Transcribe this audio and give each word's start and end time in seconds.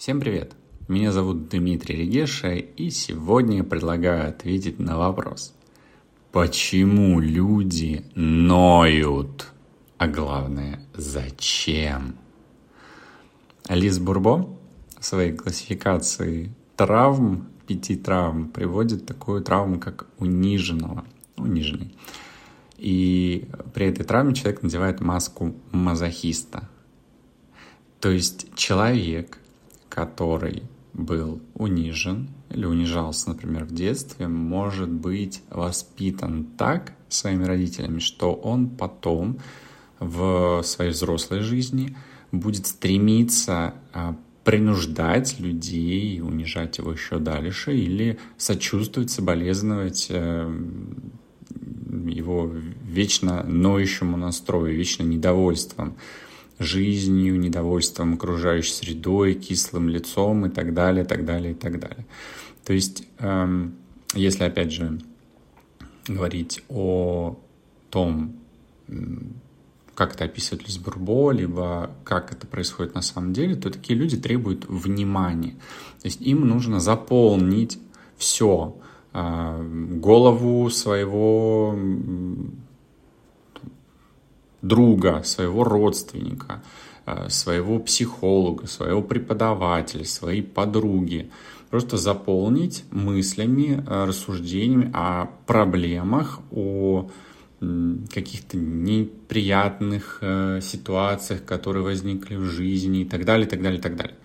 Всем 0.00 0.18
привет! 0.18 0.54
Меня 0.88 1.12
зовут 1.12 1.50
Дмитрий 1.50 1.94
Регеша, 1.94 2.54
и 2.54 2.88
сегодня 2.88 3.58
я 3.58 3.64
предлагаю 3.64 4.30
ответить 4.30 4.78
на 4.78 4.96
вопрос. 4.96 5.52
Почему 6.32 7.20
люди 7.20 8.06
ноют? 8.14 9.48
А 9.98 10.08
главное, 10.08 10.80
зачем? 10.94 12.16
Алис 13.68 13.98
Бурбо 13.98 14.48
в 14.98 15.04
своей 15.04 15.34
классификации 15.34 16.50
травм, 16.76 17.50
пяти 17.66 17.94
травм, 17.94 18.48
приводит 18.48 19.04
такую 19.04 19.42
травму, 19.42 19.78
как 19.78 20.06
униженного, 20.16 21.04
униженный. 21.36 21.94
И 22.78 23.50
при 23.74 23.88
этой 23.88 24.06
травме 24.06 24.34
человек 24.34 24.62
надевает 24.62 25.02
маску 25.02 25.54
мазохиста. 25.72 26.70
То 28.00 28.08
есть 28.08 28.54
человек, 28.54 29.36
который 29.90 30.62
был 30.94 31.40
унижен 31.54 32.30
или 32.48 32.64
унижался, 32.64 33.28
например, 33.28 33.64
в 33.64 33.72
детстве, 33.74 34.26
может 34.28 34.88
быть 34.88 35.42
воспитан 35.50 36.44
так 36.56 36.94
своими 37.08 37.44
родителями, 37.44 37.98
что 37.98 38.32
он 38.32 38.70
потом 38.70 39.38
в 39.98 40.62
своей 40.62 40.92
взрослой 40.92 41.40
жизни 41.40 41.96
будет 42.32 42.66
стремиться 42.66 43.74
а, 43.92 44.16
принуждать 44.44 45.38
людей, 45.38 46.20
унижать 46.20 46.78
его 46.78 46.92
еще 46.92 47.18
дальше 47.18 47.76
или 47.76 48.18
сочувствовать, 48.38 49.10
соболезновать 49.10 50.06
э, 50.08 50.60
его 52.08 52.50
вечно 52.84 53.42
ноющему 53.42 54.16
настрою, 54.16 54.74
вечно 54.74 55.02
недовольством 55.02 55.96
жизнью, 56.60 57.40
недовольством 57.40 58.14
окружающей 58.14 58.72
средой, 58.72 59.34
кислым 59.34 59.88
лицом 59.88 60.46
и 60.46 60.50
так 60.50 60.74
далее, 60.74 61.04
так 61.04 61.24
далее, 61.24 61.52
и 61.52 61.54
так 61.54 61.80
далее. 61.80 62.06
То 62.64 62.74
есть, 62.74 63.08
эм, 63.18 63.74
если 64.14 64.44
опять 64.44 64.70
же 64.70 65.00
говорить 66.06 66.62
о 66.68 67.38
том, 67.88 68.36
как 69.94 70.14
это 70.14 70.24
описывает 70.24 70.66
Лиз 70.66 70.78
Бурбо, 70.78 71.30
либо 71.30 71.90
как 72.04 72.32
это 72.32 72.46
происходит 72.46 72.94
на 72.94 73.02
самом 73.02 73.32
деле, 73.32 73.54
то 73.54 73.70
такие 73.70 73.98
люди 73.98 74.16
требуют 74.16 74.66
внимания. 74.68 75.52
То 76.00 76.06
есть 76.06 76.20
им 76.20 76.46
нужно 76.46 76.80
заполнить 76.80 77.78
все, 78.16 78.76
э, 79.12 79.96
голову 79.96 80.68
своего 80.70 81.78
друга, 84.62 85.22
своего 85.24 85.64
родственника, 85.64 86.62
э, 87.06 87.28
своего 87.28 87.78
психолога, 87.78 88.66
своего 88.66 89.02
преподавателя, 89.02 90.04
своей 90.04 90.42
подруги. 90.42 91.30
Просто 91.70 91.96
заполнить 91.96 92.84
мыслями, 92.90 93.84
э, 93.86 94.04
рассуждениями 94.04 94.90
о 94.92 95.26
проблемах, 95.46 96.40
о 96.50 97.10
каких-то 97.60 98.56
неприятных 98.56 100.18
э, 100.22 100.60
ситуациях, 100.62 101.44
которые 101.44 101.82
возникли 101.82 102.36
в 102.36 102.44
жизни 102.44 103.02
и 103.02 103.04
так 103.04 103.26
далее, 103.26 103.46
и 103.46 103.50
так 103.50 103.60
далее, 103.60 103.78
и 103.78 103.82
так 103.82 103.96
далее. 103.96 104.16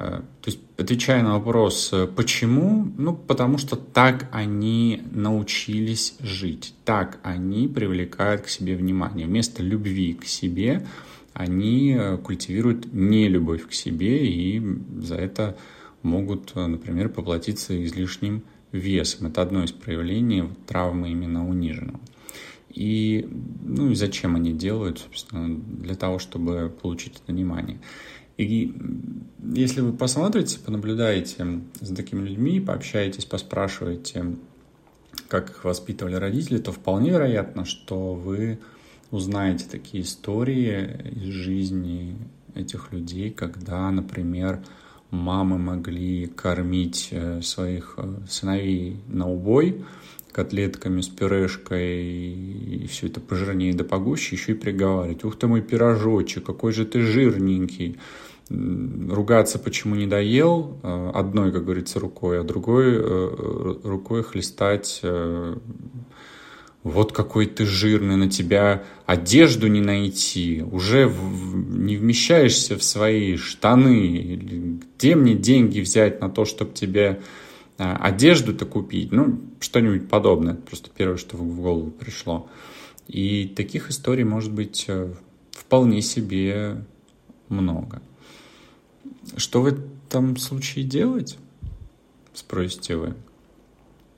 Э, 0.00 0.20
то 0.42 0.50
есть, 0.50 0.60
отвечая 0.76 1.22
на 1.24 1.38
вопрос, 1.38 1.90
э, 1.92 2.06
почему? 2.06 2.86
Ну, 2.96 3.16
потому 3.16 3.58
что 3.58 3.74
так 3.74 4.28
они 4.30 5.02
научились 5.10 6.14
жить, 6.20 6.72
так 6.84 7.18
они 7.24 7.66
привлекают 7.66 8.42
к 8.42 8.48
себе 8.48 8.76
внимание. 8.76 9.26
Вместо 9.26 9.60
любви 9.60 10.14
к 10.14 10.24
себе 10.24 10.86
они 11.32 11.96
э, 11.98 12.16
культивируют 12.18 12.92
нелюбовь 12.92 13.66
к 13.66 13.72
себе 13.72 14.24
и 14.28 14.62
за 15.00 15.16
это 15.16 15.56
могут, 16.04 16.54
например, 16.54 17.08
поплатиться 17.08 17.84
излишним 17.84 18.44
весом. 18.70 19.26
Это 19.26 19.42
одно 19.42 19.64
из 19.64 19.72
проявлений 19.72 20.44
травмы 20.68 21.10
именно 21.10 21.48
униженного. 21.48 21.98
И, 22.70 23.28
ну 23.64 23.90
и 23.90 23.96
зачем 23.96 24.36
они 24.36 24.52
делают, 24.52 25.00
собственно, 25.00 25.58
для 25.58 25.96
того, 25.96 26.20
чтобы 26.20 26.72
получить 26.80 27.14
это 27.16 27.32
внимание. 27.32 27.80
И 28.38 28.72
если 29.52 29.80
вы 29.80 29.92
посмотрите, 29.92 30.60
понаблюдаете 30.60 31.60
за 31.80 31.94
такими 31.94 32.26
людьми, 32.26 32.60
пообщаетесь, 32.60 33.24
поспрашиваете, 33.24 34.36
как 35.28 35.50
их 35.50 35.64
воспитывали 35.64 36.14
родители, 36.14 36.58
то 36.58 36.72
вполне 36.72 37.10
вероятно, 37.10 37.64
что 37.64 38.14
вы 38.14 38.60
узнаете 39.10 39.66
такие 39.68 40.04
истории 40.04 41.00
из 41.10 41.34
жизни 41.34 42.16
этих 42.54 42.92
людей, 42.92 43.30
когда, 43.30 43.90
например, 43.90 44.62
мамы 45.10 45.58
могли 45.58 46.26
кормить 46.26 47.08
э, 47.10 47.40
своих 47.42 47.94
э, 47.96 48.14
сыновей 48.28 48.96
на 49.08 49.28
убой 49.28 49.84
котлетками 50.32 51.00
с 51.00 51.08
пюрешкой 51.08 52.02
и 52.02 52.86
все 52.88 53.06
это 53.06 53.20
пожирнее 53.20 53.74
да 53.74 53.84
погуще, 53.84 54.36
еще 54.36 54.52
и 54.52 54.54
приговаривать. 54.54 55.24
Ух 55.24 55.36
ты 55.36 55.46
мой 55.46 55.62
пирожочек, 55.62 56.44
какой 56.44 56.72
же 56.72 56.84
ты 56.84 57.00
жирненький 57.00 57.98
ругаться, 58.50 59.58
почему 59.58 59.94
не 59.94 60.06
доел, 60.06 60.78
э, 60.82 61.10
одной, 61.14 61.52
как 61.52 61.64
говорится, 61.64 62.00
рукой, 62.00 62.40
а 62.40 62.44
другой 62.44 62.98
рукой 63.82 64.22
хлестать 64.22 65.02
вот 66.84 67.12
какой 67.12 67.46
ты 67.46 67.66
жирный, 67.66 68.16
на 68.16 68.30
тебя 68.30 68.84
одежду 69.04 69.66
не 69.66 69.80
найти, 69.80 70.62
уже 70.62 71.12
не 71.12 71.96
вмещаешься 71.96 72.78
в 72.78 72.82
свои 72.82 73.36
штаны, 73.36 74.80
где 74.96 75.16
мне 75.16 75.34
деньги 75.34 75.80
взять 75.80 76.20
на 76.20 76.30
то, 76.30 76.44
чтобы 76.44 76.72
тебе 76.72 77.20
одежду-то 77.76 78.64
купить, 78.64 79.12
ну, 79.12 79.40
что-нибудь 79.60 80.08
подобное, 80.08 80.54
просто 80.54 80.90
первое, 80.96 81.16
что 81.16 81.36
в 81.36 81.60
голову 81.60 81.90
пришло. 81.90 82.48
И 83.06 83.46
таких 83.48 83.90
историй 83.90 84.24
может 84.24 84.52
быть 84.52 84.88
вполне 85.52 86.02
себе 86.02 86.84
много. 87.48 88.02
Что 89.36 89.62
в 89.62 89.66
этом 89.66 90.36
случае 90.36 90.84
делать? 90.84 91.38
Спросите 92.34 92.96
вы. 92.96 93.14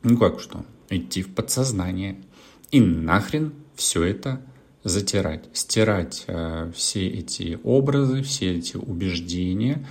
Ну 0.03 0.17
как 0.17 0.41
что? 0.41 0.65
Идти 0.89 1.23
в 1.23 1.35
подсознание 1.35 2.19
и 2.71 2.81
нахрен 2.81 3.53
все 3.75 4.05
это 4.05 4.41
затирать, 4.83 5.45
стирать 5.53 6.25
э, 6.27 6.73
все 6.75 7.07
эти 7.07 7.59
образы, 7.65 8.23
все 8.23 8.57
эти 8.57 8.77
убеждения, 8.77 9.87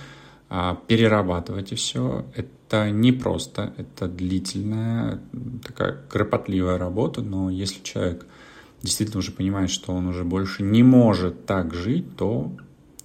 э, 0.48 0.74
перерабатывать 0.86 1.76
все. 1.76 2.26
Это 2.34 2.90
непросто, 2.90 3.72
это 3.76 4.08
длительная, 4.08 5.20
такая 5.64 6.02
кропотливая 6.08 6.78
работа, 6.78 7.22
но 7.22 7.50
если 7.50 7.82
человек 7.82 8.26
действительно 8.82 9.18
уже 9.18 9.32
понимает, 9.32 9.70
что 9.70 9.92
он 9.92 10.06
уже 10.08 10.24
больше 10.24 10.62
не 10.62 10.82
может 10.82 11.46
так 11.46 11.74
жить, 11.74 12.16
то 12.16 12.52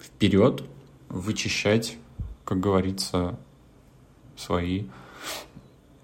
вперед 0.01 0.63
вычищать 1.09 1.97
как 2.45 2.59
говорится, 2.59 3.38
свои 4.38 4.85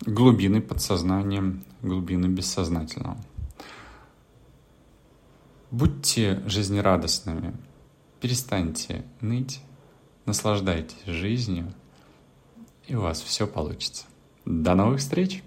глубины 0.05 0.61
подсознания, 0.61 1.61
глубины 1.81 2.27
бессознательного. 2.27 3.17
Будьте 5.69 6.43
жизнерадостными, 6.47 7.55
перестаньте 8.19 9.05
ныть, 9.21 9.61
наслаждайтесь 10.25 11.05
жизнью, 11.05 11.73
и 12.87 12.95
у 12.95 13.01
вас 13.01 13.21
все 13.21 13.47
получится. 13.47 14.05
До 14.45 14.75
новых 14.75 14.99
встреч! 14.99 15.43